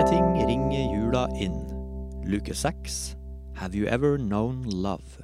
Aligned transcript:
Tre 0.00 0.08
ting 0.08 0.46
ringer 0.48 0.84
jula 0.96 1.26
inn. 1.36 1.56
Luke 2.24 2.54
seks. 2.54 3.16
Have 3.54 3.74
you 3.74 3.84
ever 3.86 4.16
known 4.16 4.62
love? 4.64 5.20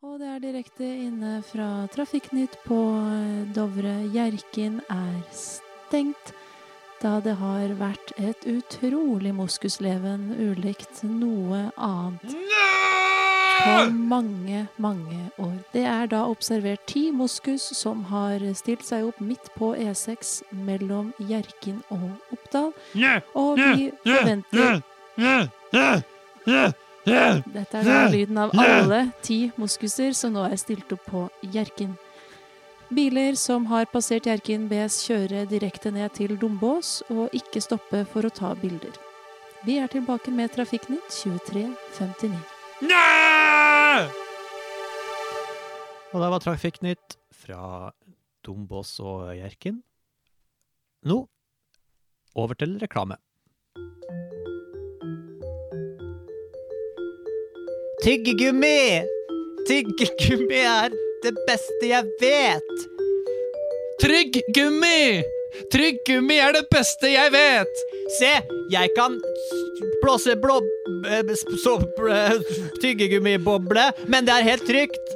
Og 0.00 0.16
det 0.18 0.30
er 0.30 0.40
direkte 0.40 0.88
inne 0.88 1.42
fra 1.44 1.84
Trafikknytt 1.92 2.56
på 2.64 2.80
eh, 2.96 3.44
Dovre. 3.52 3.92
Hjerkinn 4.08 4.80
er 4.88 5.20
stengt, 5.36 6.32
da 7.02 7.18
det 7.20 7.36
har 7.42 7.76
vært 7.76 8.14
et 8.16 8.48
utrolig 8.48 9.36
moskusleven 9.36 10.30
ulikt 10.32 11.04
noe 11.04 11.66
annet 11.76 12.75
på 13.66 13.90
mange, 14.14 14.62
mange 14.78 15.18
år. 15.42 15.56
Det 15.72 15.84
er 15.84 16.06
da 16.12 16.22
observert 16.30 16.86
ti 16.86 17.10
moskus 17.14 17.62
som 17.76 18.04
har 18.12 18.42
stilt 18.54 18.86
seg 18.86 19.06
opp 19.10 19.20
midt 19.20 19.50
på 19.58 19.74
E6 19.74 20.40
mellom 20.66 21.12
Hjerkinn 21.18 21.82
og 21.90 22.08
Oppdal. 22.34 22.72
Og 23.34 23.58
vi 23.60 23.90
forventer 24.06 24.82
Dette 27.06 27.78
er 27.78 27.86
da 27.86 28.08
lyden 28.10 28.38
av 28.42 28.50
alle 28.58 29.06
ti 29.22 29.52
moskuser 29.56 30.12
som 30.16 30.34
nå 30.34 30.48
er 30.48 30.58
stilt 30.58 30.90
opp 30.96 31.06
på 31.06 31.28
Hjerkinn. 31.54 31.94
Biler 32.88 33.34
som 33.34 33.66
har 33.66 33.88
passert 33.90 34.26
Hjerkinn 34.26 34.68
bes 34.70 35.00
kjøre 35.08 35.46
direkte 35.50 35.90
ned 35.94 36.14
til 36.14 36.36
Dombås 36.38 37.00
og 37.10 37.34
ikke 37.34 37.62
stoppe 37.64 38.04
for 38.12 38.26
å 38.26 38.30
ta 38.30 38.54
bilder. 38.58 38.94
Vi 39.66 39.80
er 39.82 39.90
tilbake 39.90 40.30
med 40.30 40.54
Trafikknytt 40.54 41.10
2359. 41.10 42.38
Og 46.12 46.18
det 46.22 46.28
var 46.32 46.42
Trafikknytt 46.44 47.16
fra 47.34 47.92
Dombås 48.46 48.96
og 49.02 49.30
Hjerkinn. 49.36 49.80
Nå 51.06 51.22
over 52.36 52.54
til 52.58 52.76
reklame. 52.82 53.16
Tyggegummi! 58.04 59.02
Tyggegummi 59.66 60.60
er 60.60 60.92
det 61.24 61.32
beste 61.48 61.88
jeg 61.90 62.04
vet! 62.20 62.74
Trygg 64.02 64.36
gummi! 64.54 65.22
Trygg 65.72 66.02
gummi 66.06 66.36
er 66.38 66.52
det 66.54 66.66
beste 66.70 67.10
jeg 67.10 67.32
vet! 67.34 67.80
Se, 68.08 68.32
jeg 68.70 68.90
kan 68.96 69.18
blåse 70.02 70.36
blå... 70.38 70.60
eh, 71.06 71.22
eh, 71.26 72.32
tyggegummiboble, 72.82 73.90
men 74.06 74.26
det 74.26 74.34
er 74.34 74.46
helt 74.46 74.66
trygt. 74.68 75.14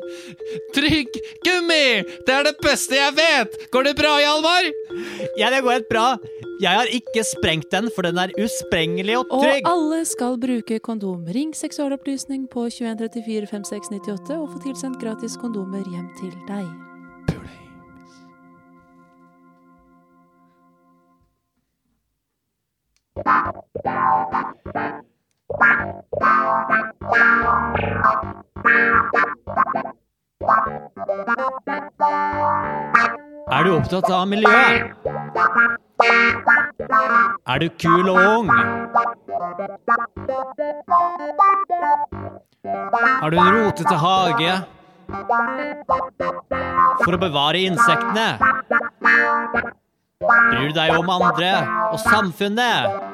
Trygg 0.75 1.21
gummi! 1.47 2.03
Det 2.27 2.35
er 2.35 2.49
det 2.49 2.57
beste 2.63 2.99
jeg 2.99 3.15
vet! 3.19 3.55
Går 3.71 3.91
det 3.91 3.97
bra, 3.99 4.17
Hjalmar? 4.19 4.71
Ja, 5.39 5.51
det 5.55 5.63
går 5.63 5.79
helt 5.79 5.91
bra. 5.91 6.07
Jeg 6.61 6.77
har 6.77 6.91
ikke 6.93 7.25
sprengt 7.25 7.71
den, 7.73 7.89
for 7.95 8.05
den 8.05 8.19
er 8.21 8.35
usprengelig 8.43 9.17
og 9.23 9.31
trygg. 9.33 9.65
Og 9.65 9.73
alle 9.73 10.03
skal 10.05 10.37
bruke 10.43 10.79
kondom. 10.85 11.25
Ring 11.31 11.55
seksualopplysning 11.57 12.51
på 12.53 12.69
2134 12.69 13.49
5698 13.55 14.37
og 14.37 14.53
få 14.53 14.63
tilsendt 14.67 15.01
gratis 15.01 15.41
kondomer 15.41 15.87
hjem 15.89 16.09
til 16.21 16.35
deg. 16.51 16.90
Er 33.51 33.65
du 33.65 33.71
opptatt 33.75 34.09
av 34.15 34.29
miljøet? 34.31 34.95
Er 37.51 37.59
du 37.61 37.69
kul 37.83 38.09
og 38.09 38.19
ung? 38.25 38.49
Har 43.21 43.31
du 43.31 43.37
en 43.37 43.53
rotete 43.59 43.97
hage? 44.05 44.53
For 47.05 47.13
å 47.17 47.21
bevare 47.21 47.59
insektene? 47.69 48.29
Bryr 50.21 50.69
du 50.69 50.75
deg 50.77 50.91
om 50.99 51.09
andre 51.09 51.53
og 51.91 51.99
samfunnet? 52.05 53.10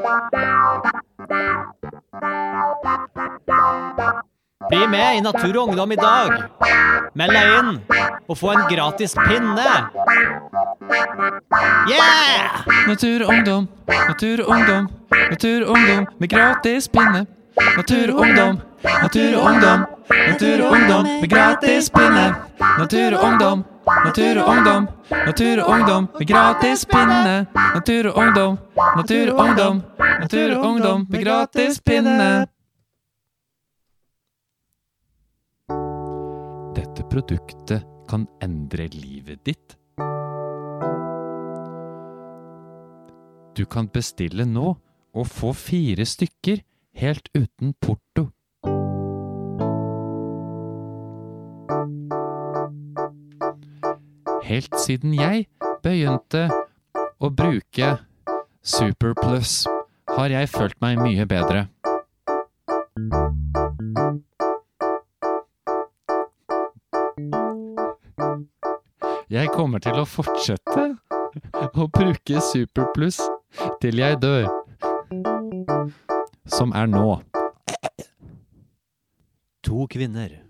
Bli 4.68 4.86
med 4.88 5.16
i 5.16 5.20
Natur 5.20 5.60
og 5.60 5.68
Ungdom 5.68 5.92
i 5.92 5.96
dag. 5.96 6.30
Meld 7.14 7.32
deg 7.32 7.52
inn 7.58 7.70
og 8.28 8.38
få 8.38 8.52
en 8.54 8.64
gratis 8.70 9.14
pinne. 9.18 9.66
Yeah! 11.90 12.66
Naturungdom, 12.88 13.68
naturungdom, 14.08 14.88
naturungdom 15.30 16.06
med 16.18 16.28
gratis 16.30 16.88
pinne. 16.88 17.26
Naturungdom, 17.76 18.60
naturungdom, 19.02 19.86
naturungdom 20.28 21.04
med 21.20 21.30
gratis 21.30 21.90
pinne. 21.90 22.26
Naturungdom, 23.86 24.88
og 25.10 25.70
ungdom 25.70 26.08
med 26.18 26.26
gratis 26.26 26.84
pinne. 26.90 27.46
Natur 27.54 28.08
og 28.10 28.18
ungdom, 28.18 28.58
natur 28.96 29.30
og 29.30 29.40
ungdom, 29.44 29.82
natur 30.20 30.54
og 30.56 30.64
ungdom 30.70 31.06
med 31.10 31.24
gratis 31.24 31.80
pinne. 31.80 32.46
Dette 36.74 37.06
produktet 37.10 37.86
kan 38.10 38.26
endre 38.42 38.88
livet 38.90 39.44
ditt. 39.46 39.76
Du 43.56 43.64
kan 43.64 43.88
bestille 43.88 44.44
nå 44.44 44.74
og 45.16 45.26
få 45.30 45.52
fire 45.56 46.04
stykker 46.04 46.60
helt 46.98 47.30
uten 47.34 47.72
porto. 47.80 48.32
Helt 54.46 54.76
siden 54.78 55.10
jeg 55.18 55.48
begynte 55.82 56.44
å 57.18 57.30
bruke 57.34 57.88
Superplus, 58.62 59.64
har 60.06 60.30
jeg 60.30 60.50
følt 60.52 60.78
meg 60.84 61.00
mye 61.02 61.26
bedre. 61.26 61.64
Jeg 69.34 69.50
kommer 69.50 69.82
til 69.82 69.98
å 69.98 70.06
fortsette 70.06 70.86
å 71.66 71.90
bruke 71.90 72.46
Superpluss 72.52 73.18
til 73.82 73.98
jeg 73.98 74.22
dør. 74.22 74.46
Som 76.46 76.70
er 76.70 76.86
nå. 76.86 77.18
To 79.66 79.90
kvinner. 79.90 80.45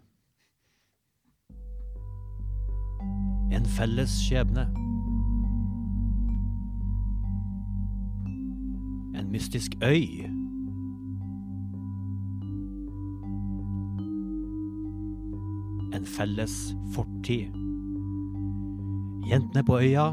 En 3.53 3.67
felles 3.67 4.11
skjebne. 4.27 4.67
En 9.17 9.31
mystisk 9.31 9.77
øy. 9.83 10.27
En 15.97 16.07
felles 16.17 16.75
fortid. 16.95 17.55
Jentene 19.31 19.65
på 19.65 19.79
øya. 19.79 20.09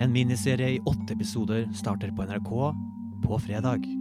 En 0.00 0.12
miniserie 0.12 0.74
i 0.76 0.82
åtte 0.86 1.16
episoder 1.16 1.66
starter 1.72 2.12
på 2.16 2.28
NRK 2.28 2.52
på 3.24 3.38
fredag. 3.38 3.95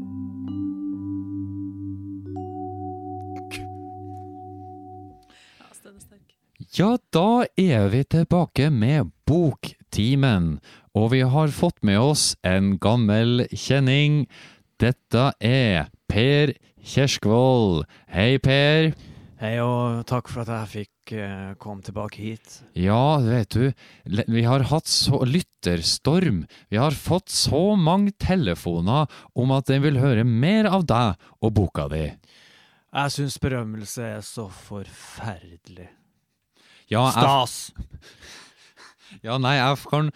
Ja, 6.76 6.98
da 7.16 7.46
er 7.56 7.86
vi 7.88 8.02
tilbake 8.04 8.66
med 8.68 9.14
Boktimen, 9.24 10.58
og 10.92 11.14
vi 11.14 11.22
har 11.24 11.54
fått 11.56 11.80
med 11.88 12.02
oss 12.04 12.24
en 12.44 12.74
gammel 12.84 13.46
kjenning. 13.56 14.26
Dette 14.84 15.30
er 15.40 15.88
Per 16.12 16.52
Kjerskvold. 16.84 17.86
Hei, 18.12 18.42
Per. 18.44 18.92
Hei, 19.40 19.54
og 19.64 20.04
takk 20.12 20.28
for 20.28 20.44
at 20.44 20.52
jeg 20.52 20.72
fikk 20.74 21.16
uh, 21.16 21.56
komme 21.64 21.80
tilbake 21.80 22.20
hit. 22.20 22.60
Ja, 22.76 23.24
vet 23.24 23.56
du, 23.56 23.72
vi 24.36 24.44
har 24.44 24.68
hatt 24.68 24.92
så 24.92 25.24
lytterstorm. 25.24 26.44
Vi 26.68 26.84
har 26.84 26.92
fått 26.92 27.32
så 27.32 27.70
mange 27.80 28.18
telefoner 28.20 29.08
om 29.32 29.56
at 29.56 29.72
de 29.72 29.80
vil 29.80 30.04
høre 30.04 30.28
mer 30.28 30.68
av 30.68 30.84
deg 30.92 31.30
og 31.40 31.56
boka 31.56 31.88
di. 31.96 32.10
Jeg 32.92 33.16
syns 33.16 33.40
berømmelse 33.40 34.18
er 34.18 34.26
så 34.28 34.52
forferdelig. 34.52 35.94
Ja, 36.92 37.08
Stas! 37.14 37.74
ja, 39.26 39.40
nei, 39.42 39.56
jeg 39.58 39.82
kan 39.90 40.12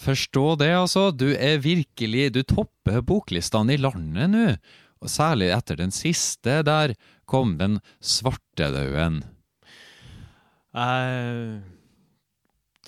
forstå 0.00 0.46
det, 0.60 0.70
altså. 0.76 1.08
Du 1.12 1.28
er 1.32 1.60
virkelig 1.64 2.30
Du 2.36 2.42
topper 2.44 3.00
boklistene 3.06 3.76
i 3.76 3.80
landet 3.80 4.32
nå. 4.32 4.46
Og 5.00 5.08
særlig 5.08 5.48
etter 5.54 5.78
den 5.80 5.92
siste, 5.96 6.60
der 6.66 6.92
kom 7.30 7.56
den 7.60 7.78
svartedauden. 8.04 9.22
Jeg 10.76 11.62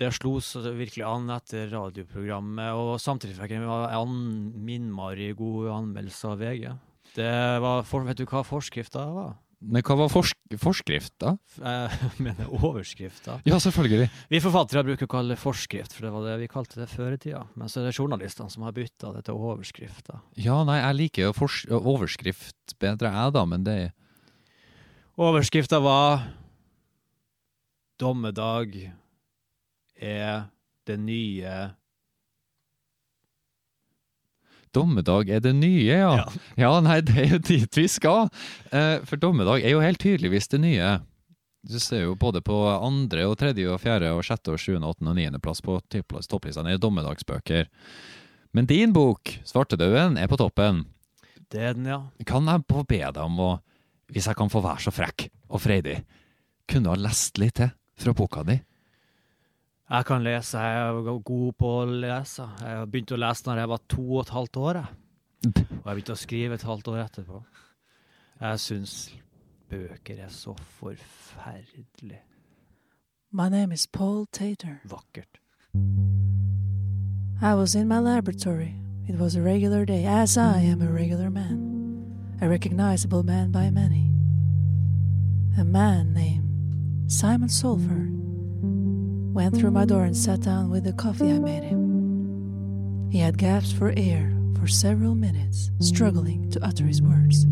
det 0.03 0.09
slo 0.17 0.39
så 0.43 0.63
virkelig 0.73 1.05
an 1.07 1.29
etter 1.35 1.69
radioprogrammet, 1.71 2.73
og 2.75 2.97
samtidig 3.03 3.37
fikk 3.37 3.53
jeg 3.55 3.67
en 3.69 4.69
innmari 4.73 5.29
god 5.37 5.69
anmeldelse 5.77 6.31
av 6.33 6.41
VG. 6.41 6.65
Det 7.13 7.33
var, 7.61 7.85
Vet 8.09 8.23
du 8.23 8.25
hva 8.25 8.41
forskrifta 8.47 9.05
var? 9.13 9.35
Men 9.63 9.85
hva 9.87 9.97
var 10.01 10.11
forsk 10.11 10.57
forskrift, 10.61 11.15
da? 11.23 11.37
Jeg 11.63 12.23
mener 12.23 12.51
overskrifta. 12.51 13.39
Ja, 13.49 13.61
selvfølgelig. 13.63 14.09
Vi 14.33 14.41
forfattere 14.43 14.85
bruker 14.87 15.09
å 15.09 15.13
kalle 15.13 15.37
det 15.37 15.43
forskrift, 15.43 15.95
for 15.97 16.07
det 16.07 16.13
var 16.15 16.27
det 16.27 16.37
vi 16.43 16.51
kalte 16.51 16.81
det 16.81 16.89
før 16.91 17.15
i 17.15 17.21
tida. 17.23 17.45
Men 17.55 17.71
så 17.71 17.81
er 17.81 17.89
det 17.89 17.97
journalistene 17.97 18.51
som 18.53 18.67
har 18.67 18.75
bytta 18.77 19.15
det 19.17 19.25
til 19.29 19.39
overskrifter. 19.39 20.23
Ja, 20.41 20.61
nei, 20.69 20.81
jeg 20.81 20.99
liker 20.99 21.31
jo 21.31 21.79
overskrift 21.79 22.77
bedre, 22.83 23.13
jeg, 23.15 23.35
da, 23.39 23.45
men 23.49 23.67
det 23.69 23.81
Overskrifta 25.21 25.77
var 25.85 26.23
'Dommedag 28.01 28.93
er 30.01 30.49
det 30.89 30.97
nye 30.99 31.53
Dommedag 34.73 35.29
er 35.31 35.43
det 35.45 35.53
nye, 35.59 35.93
ja. 35.93 36.13
Ja. 36.17 36.27
Ja, 36.57 36.73
nei, 36.85 37.01
det 37.05 37.17
er 37.21 37.35
jo 37.35 37.41
dit 37.45 37.77
vi 37.77 37.87
skal. 37.91 38.31
Eh, 38.73 39.01
for 39.09 39.21
dommedag 39.21 39.65
er 39.65 39.75
jo 39.75 39.83
helt 39.85 40.01
tydeligvis 40.01 40.49
det 40.53 40.63
nye. 40.63 40.95
Du 41.63 41.79
ser 41.79 42.07
jo 42.09 42.17
både 42.19 42.41
på 42.43 42.57
andre 42.73 43.29
og 43.31 43.37
tredje 43.39 43.69
og 43.71 43.79
fjerde 43.85 44.11
og 44.17 44.25
sjette 44.27 44.51
og 44.51 44.59
sjuende, 44.59 44.89
åttende 44.89 45.13
og 45.13 45.19
niendeplass 45.21 45.63
på 45.63 45.77
topplistene 45.93 46.73
er 46.75 46.81
dommedagsbøker. 46.83 47.69
Men 48.53 48.67
din 48.67 48.93
bok, 48.93 49.39
'Svartedauden', 49.45 50.19
er 50.19 50.27
på 50.27 50.37
toppen. 50.37 50.87
Det 51.49 51.61
er 51.61 51.75
den, 51.75 51.87
ja. 51.87 52.01
Kan 52.27 52.49
jeg 52.49 52.65
få 52.69 52.83
be 52.89 52.99
deg 52.99 53.23
om 53.23 53.39
å, 53.41 53.53
hvis 54.13 54.27
jeg 54.27 54.37
kan 54.37 54.51
få 54.51 54.61
være 54.65 54.83
så 54.89 54.93
frekk 54.93 55.29
og 55.49 55.61
freidig, 55.61 56.03
kunne 56.67 56.85
du 56.85 56.91
ha 56.91 56.97
lest 56.97 57.39
litt 57.39 57.55
til 57.61 57.71
fra 57.97 58.13
boka 58.13 58.43
di? 58.43 58.59
Jeg 59.93 60.05
kan 60.09 60.23
lese, 60.25 60.59
jeg 60.59 60.89
er 60.89 61.19
god 61.21 61.53
på 61.61 61.71
å 61.83 61.85
lese. 61.85 62.47
Jeg 62.65 62.87
begynte 62.89 63.13
å 63.13 63.21
lese 63.21 63.45
når 63.45 63.59
jeg 63.61 63.69
var 63.69 63.81
to 63.93 64.05
og 64.07 64.21
et 64.23 64.31
halvt 64.33 64.57
år. 64.57 64.79
Og 65.45 65.51
jeg 65.53 65.83
begynte 65.85 66.15
å 66.15 66.21
skrive 66.23 66.57
et 66.57 66.65
halvt 66.65 66.89
år 66.89 67.01
etterpå. 67.03 67.41
Jeg 68.41 68.63
syns 68.63 68.95
bøker 69.69 70.23
er 70.25 70.31
så 70.33 70.55
forferdelig 70.79 72.23
My 73.33 73.49
name 73.49 73.73
is 73.73 73.87
Paul 73.87 74.27
Tater. 74.33 74.81
vakkert. 74.85 75.39
I 77.43 77.55
was 77.55 77.75
in 77.75 77.87
my 77.89 77.99
laboratory. 77.99 78.75
It 79.09 79.19
was 79.19 79.37
a 79.37 79.43
regular 79.43 79.85
day, 79.85 80.07
as 80.07 80.39
I 80.39 80.61
am 80.61 80.81
a 80.81 80.91
regular 80.91 81.29
man. 81.29 82.39
A 82.41 82.49
recognizable 82.49 83.23
man 83.23 83.53
by 83.53 83.71
many. 83.71 84.09
A 85.59 85.65
man 85.65 86.15
named 86.15 87.11
Simon 87.11 87.49
Solford 87.49 88.22
went 89.33 89.57
through 89.57 89.71
my 89.71 89.85
door 89.85 90.05
and 90.05 90.17
sat 90.17 90.41
down 90.41 90.71
with 90.71 90.85
the 90.85 90.93
coffee 90.93 91.33
I 91.33 91.39
made 91.39 91.65
him. 91.65 93.09
He 93.11 93.19
had 93.19 93.39
gaps 93.39 93.73
for 93.73 93.93
air 93.97 94.33
for 94.59 94.67
several 94.67 95.15
minutes, 95.15 95.71
struggling 95.81 96.51
to 96.51 96.65
utter 96.65 96.85
his 96.85 97.01
words. 97.01 97.47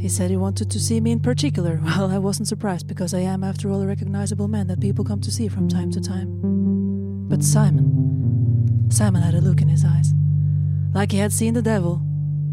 He 0.00 0.08
said 0.08 0.30
he 0.30 0.36
wanted 0.36 0.70
to 0.70 0.80
see 0.80 1.00
me 1.00 1.12
in 1.12 1.20
particular. 1.20 1.80
Well, 1.84 2.10
I 2.10 2.18
wasn't 2.18 2.48
surprised 2.48 2.88
because 2.88 3.14
I 3.14 3.20
am, 3.20 3.44
after 3.44 3.70
all, 3.70 3.80
a 3.82 3.86
recognizable 3.86 4.48
man 4.48 4.66
that 4.66 4.80
people 4.80 5.04
come 5.04 5.20
to 5.20 5.30
see 5.30 5.48
from 5.48 5.68
time 5.68 5.90
to 5.92 6.00
time. 6.00 6.40
But 7.28 7.42
Simon, 7.42 8.88
Simon 8.90 9.22
had 9.22 9.34
a 9.34 9.40
look 9.40 9.62
in 9.62 9.68
his 9.68 9.84
eyes, 9.84 10.12
like 10.92 11.12
he 11.12 11.18
had 11.18 11.32
seen 11.32 11.54
the 11.54 11.62
devil. 11.62 12.02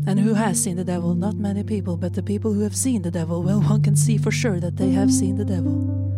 And 0.07 0.19
who 0.19 0.33
has 0.33 0.63
seen 0.63 0.77
the 0.77 0.83
devil? 0.83 1.13
Not 1.13 1.35
many 1.35 1.63
people, 1.63 1.97
but 1.97 2.13
the 2.13 2.23
people 2.23 2.53
who 2.53 2.61
have 2.61 2.75
seen 2.75 3.01
the 3.01 3.11
devil, 3.11 3.43
well, 3.43 3.61
one 3.61 3.81
can 3.81 3.95
see 3.95 4.17
for 4.17 4.31
sure 4.31 4.59
that 4.59 4.77
they 4.77 4.91
have 4.91 5.11
seen 5.11 5.35
the 5.35 5.45
devil. 5.45 6.10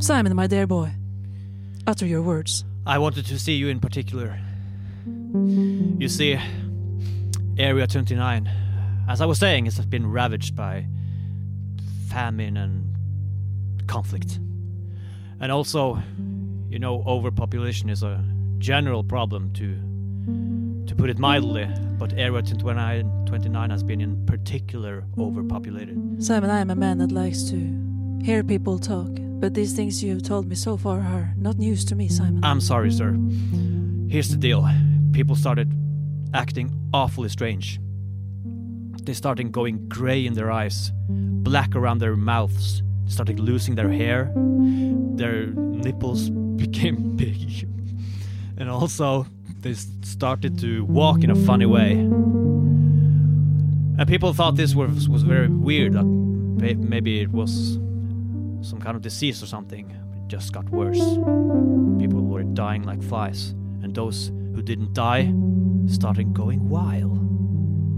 Simon, 0.00 0.34
my 0.34 0.46
dear 0.46 0.66
boy, 0.66 0.92
utter 1.86 2.06
your 2.06 2.22
words. 2.22 2.64
I 2.86 2.96
wanted 2.96 3.26
to 3.26 3.38
see 3.38 3.52
you 3.52 3.68
in 3.68 3.80
particular. 3.80 4.40
You 5.34 6.08
see, 6.08 6.40
Area 7.58 7.86
29, 7.86 8.50
as 9.10 9.20
I 9.20 9.26
was 9.26 9.38
saying, 9.38 9.66
has 9.66 9.78
been 9.84 10.10
ravaged 10.10 10.56
by 10.56 10.86
famine 12.08 12.56
and 12.56 12.96
conflict. 13.86 14.38
And 15.38 15.52
also, 15.52 16.02
you 16.70 16.78
know, 16.78 17.02
overpopulation 17.06 17.90
is 17.90 18.02
a 18.02 18.24
general 18.58 19.04
problem 19.04 19.52
to 19.52 19.76
to 20.86 20.96
put 20.96 21.10
it 21.10 21.18
mildly, 21.18 21.68
but 21.98 22.14
Area 22.14 22.42
29, 22.42 23.26
29 23.26 23.70
has 23.70 23.82
been 23.82 24.00
in 24.00 24.24
particular 24.26 25.04
overpopulated. 25.18 26.24
Simon, 26.24 26.48
I 26.50 26.60
am 26.60 26.70
a 26.70 26.74
man 26.74 26.98
that 26.98 27.12
likes 27.12 27.44
to 27.50 28.18
hear 28.24 28.42
people 28.42 28.78
talk, 28.78 29.08
but 29.40 29.54
these 29.54 29.72
things 29.72 30.04
you 30.04 30.12
have 30.12 30.22
told 30.22 30.46
me 30.46 30.54
so 30.54 30.76
far 30.76 31.00
are 31.00 31.32
not 31.36 31.58
news 31.58 31.84
to 31.86 31.94
me, 31.94 32.08
Simon. 32.08 32.44
I'm 32.44 32.60
sorry, 32.60 32.92
sir. 32.92 33.16
Here's 34.08 34.28
the 34.28 34.36
deal. 34.36 34.68
People 35.12 35.34
started 35.34 35.72
acting 36.34 36.70
awfully 36.92 37.30
strange. 37.30 37.80
They 39.02 39.14
started 39.14 39.50
going 39.50 39.88
gray 39.88 40.26
in 40.26 40.34
their 40.34 40.50
eyes, 40.50 40.92
black 41.08 41.74
around 41.74 41.98
their 41.98 42.16
mouths, 42.16 42.82
started 43.06 43.40
losing 43.40 43.76
their 43.76 43.88
hair. 43.88 44.30
Their 44.34 45.46
nipples 45.46 46.28
became 46.56 47.16
big. 47.16 47.66
And 48.58 48.68
also, 48.68 49.26
they 49.60 49.72
started 49.72 50.58
to 50.58 50.84
walk 50.84 51.24
in 51.24 51.30
a 51.30 51.34
funny 51.34 51.66
way. 51.66 51.92
And 51.92 54.06
people 54.06 54.34
thought 54.34 54.56
this 54.56 54.74
was, 54.74 55.08
was 55.08 55.22
very 55.22 55.48
weird, 55.48 55.94
maybe 55.94 57.20
it 57.20 57.30
was 57.30 57.78
some 58.62 58.80
kind 58.80 58.96
of 58.96 59.02
disease 59.02 59.42
or 59.42 59.46
something. 59.46 59.90
It 59.90 60.28
just 60.28 60.52
got 60.52 60.68
worse. 60.70 60.98
People 61.98 62.22
were 62.22 62.42
dying 62.42 62.82
like 62.84 63.02
flies, 63.02 63.50
and 63.82 63.94
those 63.94 64.28
who 64.54 64.62
didn't 64.62 64.94
die 64.94 65.32
started 65.86 66.32
going 66.34 66.68
wild, 66.68 67.18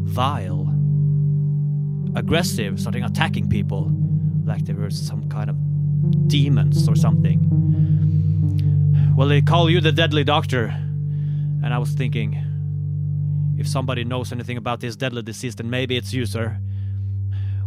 vile, 0.05 0.69
aggressive, 2.15 2.79
starting 2.81 3.05
attacking 3.05 3.49
people 3.49 3.91
like 4.45 4.65
they 4.65 4.73
were 4.73 4.91
some 4.91 5.29
kind 5.29 5.51
of 5.51 5.57
demons 6.29 6.89
or 6.89 6.97
something. 6.97 7.49
Well, 9.17 9.29
they 9.29 9.43
call 9.43 9.71
you 9.71 9.81
the 9.81 9.93
deadly 9.93 10.25
doctor, 10.25 10.67
and 10.67 11.73
I 11.73 11.79
was 11.79 11.93
thinking, 11.93 12.37
if 13.59 13.69
somebody 13.69 14.05
knows 14.05 14.33
anything 14.33 14.57
about 14.57 14.81
this 14.81 14.97
deadly 14.97 15.23
disease, 15.23 15.55
then 15.55 15.71
maybe 15.71 15.97
it's 15.97 16.13
you, 16.13 16.27
sir. 16.27 16.59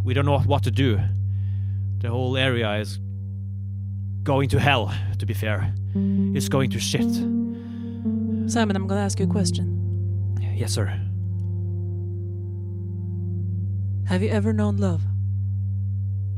We 0.04 0.12
don't 0.12 0.26
know 0.26 0.38
what 0.40 0.62
to 0.64 0.70
do. 0.70 1.00
The 1.98 2.10
whole 2.10 2.36
area 2.36 2.74
is 2.74 2.98
going 4.22 4.48
to 4.50 4.60
hell, 4.60 4.92
to 5.18 5.26
be 5.26 5.34
fair. 5.34 5.72
It's 6.34 6.48
going 6.48 6.70
to 6.70 6.78
shit. 6.78 7.10
Simon, 8.50 8.76
I'm 8.76 8.86
gonna 8.86 9.00
ask 9.00 9.18
you 9.18 9.26
a 9.26 9.28
question. 9.28 10.36
Yes, 10.54 10.72
sir. 10.72 10.86
Have 14.06 14.22
you 14.22 14.28
ever 14.28 14.52
known 14.52 14.76
love? 14.76 15.02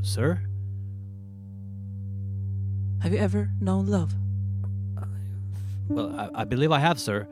Sir? 0.01 0.41
Have 3.01 3.13
you 3.13 3.19
ever 3.19 3.49
known 3.61 3.85
love? 3.87 4.13
Well, 5.87 6.13
I, 6.15 6.41
I 6.41 6.43
believe 6.45 6.71
I 6.71 6.79
have, 6.79 6.99
sir. 6.99 7.27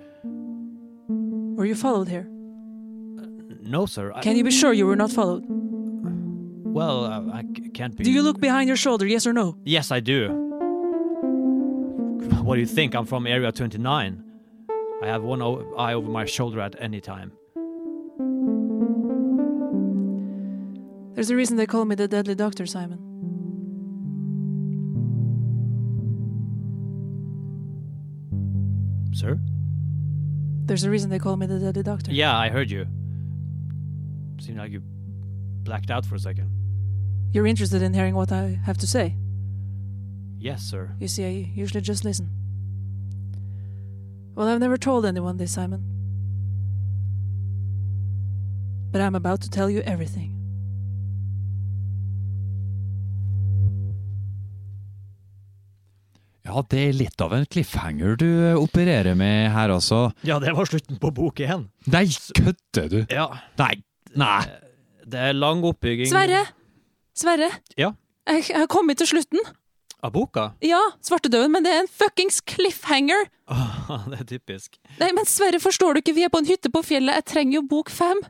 Were 1.57 1.65
you 1.65 1.75
followed 1.75 2.07
here? 2.07 2.27
No, 3.61 3.85
sir. 3.85 4.11
I, 4.13 4.21
Can 4.21 4.35
you 4.37 4.43
be 4.43 4.51
sure 4.51 4.73
you 4.73 4.85
were 4.85 4.95
not 4.95 5.11
followed? 5.11 5.43
Well, 6.77 7.05
I, 7.05 7.39
I 7.39 7.41
c- 7.41 7.69
can't 7.69 7.95
be. 7.97 8.03
Do 8.03 8.11
you 8.11 8.21
look 8.21 8.39
behind 8.39 8.67
your 8.67 8.77
shoulder, 8.77 9.05
yes 9.07 9.25
or 9.25 9.33
no? 9.33 9.57
Yes, 9.65 9.91
I 9.91 9.99
do. 9.99 10.29
What 12.43 12.55
do 12.55 12.61
you 12.61 12.67
think? 12.67 12.93
I'm 12.95 13.05
from 13.05 13.25
Area 13.27 13.51
29. 13.51 14.23
I 15.03 15.05
have 15.07 15.23
one 15.23 15.41
o- 15.41 15.73
eye 15.75 15.93
over 15.93 16.09
my 16.09 16.25
shoulder 16.25 16.59
at 16.61 16.75
any 16.79 17.01
time. 17.01 17.31
There's 21.15 21.31
a 21.31 21.35
reason 21.35 21.57
they 21.57 21.65
call 21.65 21.85
me 21.85 21.95
the 21.95 22.07
deadly 22.07 22.35
doctor, 22.35 22.65
Simon. 22.67 22.99
Sir? 29.13 29.39
There's 30.65 30.83
a 30.83 30.89
reason 30.89 31.09
they 31.09 31.19
call 31.19 31.37
me 31.37 31.45
the 31.47 31.59
deadly 31.59 31.83
doctor. 31.83 32.11
Yeah, 32.11 32.37
I 32.37 32.49
heard 32.49 32.69
you. 32.69 32.85
Seemed 34.39 34.57
like 34.59 34.71
you 34.71 34.81
blacked 35.63 35.89
out 35.89 36.05
for 36.05 36.15
a 36.15 36.19
second. 36.19 36.51
You're 37.37 37.45
interested 37.45 37.83
in 37.83 37.93
hearing 37.93 38.15
what 38.15 38.31
I 38.31 38.57
have 38.65 38.79
to 38.79 38.87
say. 38.87 39.13
Yes, 40.39 40.63
sir. 40.63 40.89
You 40.99 41.07
see, 41.07 41.23
I 41.23 41.51
usually 41.53 41.81
just 41.81 42.03
listen. 42.03 42.31
Well, 44.33 44.47
I've 44.47 44.59
never 44.59 44.75
told 44.75 45.05
anyone 45.05 45.37
this, 45.37 45.51
Simon. 45.51 45.83
But 48.91 49.01
I'm 49.01 49.13
about 49.13 49.41
to 49.41 49.51
tell 49.51 49.69
you 49.69 49.81
everything. 49.85 50.33
Ja, 56.41 56.65
det 56.71 56.87
er 56.87 56.93
litt 57.05 57.21
av 57.21 57.37
en 57.37 57.45
cliffhanger 57.45 58.17
du 58.17 58.29
eh, 58.49 58.57
opererer 58.57 59.13
med 59.13 59.51
her, 59.53 59.69
altså. 59.69 60.07
Ja, 60.25 60.39
det 60.41 60.57
var 60.57 60.65
slutten 60.65 60.97
på 60.97 61.13
bok 61.13 61.45
én. 61.45 61.69
Nei, 61.85 62.07
kødder 62.33 62.89
du? 62.89 63.01
Ja. 63.13 63.29
Nei, 63.61 63.75
nei. 64.17 64.47
Det 65.05 65.27
er 65.29 65.37
lang 65.37 65.61
oppbygging. 65.61 66.09
Sverre! 66.09 66.47
Sverre! 67.17 67.49
Ja? 67.79 67.93
Jeg, 68.27 68.43
jeg 68.51 68.59
har 68.61 68.69
kommet 68.69 68.99
til 69.01 69.09
slutten. 69.09 69.41
Av 70.05 70.11
boka? 70.13 70.51
Ja, 70.61 70.79
svartedauden, 71.01 71.55
men 71.55 71.65
det 71.65 71.71
er 71.73 71.79
en 71.81 71.89
fuckings 71.89 72.37
cliffhanger! 72.45 73.29
Åh, 73.49 74.05
det 74.11 74.19
er 74.21 74.27
typisk. 74.35 74.77
Nei, 74.99 75.09
men 75.17 75.25
Sverre, 75.29 75.61
forstår 75.63 75.95
du 75.97 76.03
ikke? 76.03 76.13
Vi 76.17 76.27
er 76.27 76.33
på 76.33 76.41
en 76.43 76.49
hytte 76.49 76.69
på 76.73 76.83
fjellet. 76.85 77.17
Jeg 77.17 77.27
trenger 77.31 77.57
jo 77.57 77.63
bok 77.71 77.89
fem. 77.93 78.21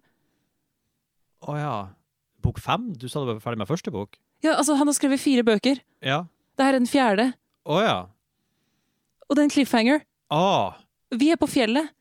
Å 1.44 1.58
ja. 1.60 1.76
Bok 2.46 2.62
fem? 2.64 2.94
Du 2.96 3.10
sa 3.12 3.22
du 3.26 3.34
var 3.34 3.42
ferdig 3.44 3.60
med 3.60 3.70
første 3.70 3.92
bok? 3.94 4.16
Ja, 4.46 4.54
altså, 4.56 4.78
Han 4.80 4.88
har 4.88 4.96
skrevet 4.96 5.20
fire 5.20 5.44
bøker. 5.44 5.82
Ja. 6.06 6.24
Dette 6.56 6.70
er 6.70 6.78
den 6.78 6.88
fjerde. 6.90 7.32
Å 7.68 7.82
ja. 7.84 7.98
Og 9.28 9.36
det 9.36 9.44
er 9.44 9.50
en 9.50 9.54
cliffhanger. 9.54 10.06
Ah. 10.32 10.78
Vi 11.12 11.34
er 11.34 11.40
på 11.42 11.50
fjellet. 11.52 11.92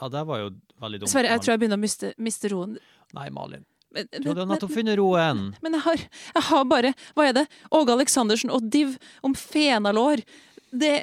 Ja, 0.00 0.08
det 0.10 0.24
var 0.26 0.40
jo 0.40 0.48
veldig 0.82 1.02
dumt. 1.02 1.12
Sverre, 1.12 1.34
jeg 1.34 1.44
tror 1.44 1.52
jeg 1.52 1.62
begynner 1.62 1.78
å 1.78 1.82
miste, 1.82 2.14
miste 2.18 2.50
roen. 2.50 2.78
Nei, 3.14 3.28
Malin. 3.34 3.66
Men, 3.92 4.08
Du 4.18 4.30
hadde 4.30 4.48
nettopp 4.48 4.72
funnet 4.72 4.98
roen. 4.98 5.44
men 5.62 5.76
jeg, 5.76 5.84
har, 5.84 6.04
jeg 6.36 6.44
har 6.48 6.66
bare 6.68 6.92
Hva 7.16 7.28
er 7.28 7.38
det? 7.40 7.46
Åge 7.70 7.92
Aleksandersen 7.92 8.52
og 8.54 8.64
Div 8.72 8.96
om 9.22 9.34
fenalår. 9.36 10.24
Det, 10.72 10.94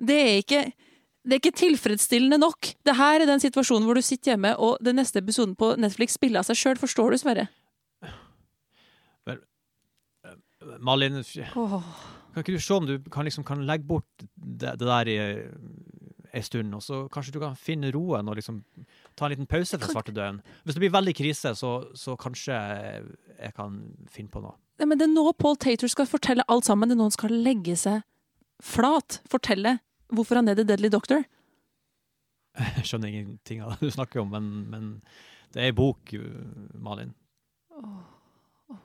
det 0.00 0.20
er 0.24 0.36
ikke 0.42 0.62
det 1.28 1.34
er 1.34 1.40
ikke 1.42 1.58
tilfredsstillende 1.60 2.38
nok. 2.40 2.70
Det 2.86 2.94
her 2.96 3.20
er 3.20 3.28
den 3.28 3.42
situasjonen 3.42 3.84
hvor 3.84 3.98
du 3.98 4.00
sitter 4.00 4.32
hjemme, 4.32 4.54
og 4.56 4.78
den 4.80 4.96
neste 4.96 5.20
episoden 5.20 5.52
på 5.58 5.74
Netflix 5.76 6.14
spiller 6.16 6.40
av 6.40 6.46
seg 6.48 6.56
sjøl. 6.56 6.78
Forstår 6.80 7.12
du, 7.12 7.18
Sverre? 7.20 7.48
Malin, 10.84 11.20
oh. 11.56 11.84
kan 12.32 12.42
ikke 12.42 12.56
du 12.56 12.62
se 12.62 12.74
om 12.74 12.86
du 12.88 12.96
kan, 13.12 13.26
liksom, 13.28 13.44
kan 13.46 13.60
legge 13.66 13.86
bort 13.88 14.06
det, 14.34 14.74
det 14.80 14.88
der 14.88 15.10
i 15.10 15.18
en 16.34 16.44
stund, 16.44 16.74
og 16.74 16.82
så 16.84 17.04
kanskje 17.12 17.34
du 17.36 17.40
kan 17.42 17.56
finne 17.58 17.92
roen 17.94 18.28
og 18.28 18.38
liksom 18.38 18.62
ta 19.18 19.26
en 19.26 19.34
liten 19.34 19.48
pause 19.50 19.78
fra 19.80 19.90
svartedauden? 19.90 20.40
Hvis 20.64 20.76
det 20.76 20.82
blir 20.84 20.94
veldig 20.94 21.14
krise, 21.18 21.54
så, 21.58 21.72
så 21.98 22.14
kanskje 22.20 22.54
jeg 22.54 23.54
kan 23.56 23.80
finne 24.12 24.32
på 24.32 24.42
noe. 24.44 24.54
Nei, 24.78 24.86
men 24.86 25.00
det 25.00 25.08
er 25.08 25.14
nå 25.14 25.26
Paul 25.38 25.58
Tater 25.58 25.90
skal 25.90 26.06
fortelle 26.06 26.46
alt 26.48 26.68
sammen. 26.68 26.90
Det 26.90 26.94
er 26.96 27.00
nå 27.00 27.08
han 27.08 27.16
skal 27.16 27.34
legge 27.34 27.74
seg 27.78 28.04
flat. 28.62 29.20
Fortelle 29.30 29.78
hvorfor 30.14 30.40
han 30.40 30.50
er 30.50 30.58
The 30.58 30.66
Deadly 30.68 30.90
Doctor. 30.94 31.24
Jeg 32.78 32.86
skjønner 32.86 33.10
ingenting 33.12 33.62
av 33.62 33.76
det 33.76 33.90
du 33.90 33.94
snakker 33.94 34.22
om, 34.22 34.32
men, 34.34 34.46
men 34.70 34.92
det 35.54 35.62
er 35.62 35.70
ei 35.70 35.76
bok, 35.76 36.14
Malin. 36.78 37.12
Oh, 37.78 38.00
åh, 38.72 38.80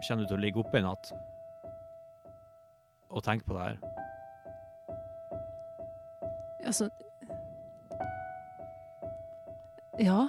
Kjenner 0.00 0.24
du 0.24 0.30
til 0.30 0.38
å 0.38 0.40
ligge 0.40 0.60
oppe 0.62 0.80
i 0.80 0.84
natt 0.84 1.12
og 3.10 3.24
tenke 3.26 3.44
på 3.44 3.56
det 3.56 3.64
her? 3.66 3.78
Altså 6.64 6.90
Ja. 10.00 10.28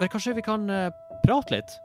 Men 0.00 0.08
kanskje 0.12 0.36
vi 0.36 0.44
kan 0.44 0.70
uh, 0.70 0.88
prate 1.24 1.52
litt? 1.56 1.76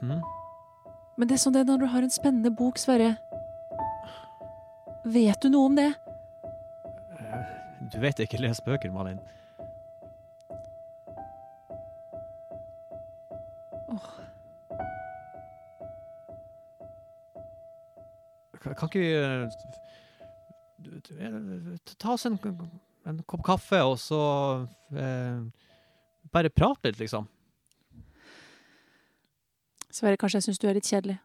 Mhm. 0.00 0.20
Men 1.16 1.28
det 1.28 1.36
er 1.36 1.40
sånn 1.42 1.52
det 1.56 1.64
er 1.64 1.68
når 1.68 1.82
du 1.82 1.88
har 1.92 2.04
en 2.04 2.12
spennende 2.12 2.52
bok, 2.56 2.78
Sverre. 2.80 3.14
Vet 5.04 5.40
du 5.40 5.50
noe 5.52 5.68
om 5.68 5.76
det? 5.76 5.90
Du 7.92 7.98
vet 8.00 8.18
jeg 8.18 8.28
ikke 8.28 8.42
leser 8.42 8.64
bøker, 8.64 8.92
Malin. 8.94 9.18
Kan 18.60 18.74
kan 18.76 18.88
ikke 18.88 19.00
vi 19.00 19.12
eh, 21.24 21.78
ta 21.98 22.12
oss 22.12 22.26
en, 22.28 22.36
en 23.08 23.22
kopp 23.24 23.42
kaffe, 23.46 23.80
og 23.82 23.96
så 23.98 24.20
eh, 24.94 25.40
bare 26.32 26.52
prate 26.52 26.90
litt, 26.92 27.00
liksom? 27.00 27.26
Sverre, 29.90 30.16
kanskje 30.20 30.38
jeg 30.38 30.48
syns 30.48 30.60
du 30.62 30.68
er 30.68 30.76
litt 30.78 30.86
kjedelig. 30.86 31.18